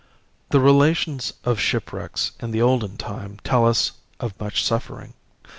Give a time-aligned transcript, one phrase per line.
[0.49, 5.13] "...The relations of shipwrecks in the olden time tell us of much suffering.